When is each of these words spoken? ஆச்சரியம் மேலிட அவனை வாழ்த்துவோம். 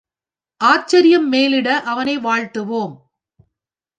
ஆச்சரியம் 0.61 1.27
மேலிட 1.29 1.79
அவனை 1.81 2.17
வாழ்த்துவோம். 2.19 2.95